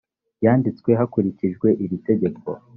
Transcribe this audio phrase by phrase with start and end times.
[0.43, 2.49] yanditswe hakurikijwe iri tegeko